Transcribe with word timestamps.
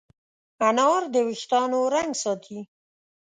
انار 0.67 1.01
د 1.13 1.15
وېښتانو 1.27 1.79
رنګ 1.93 2.11
ساتي. 2.23 2.59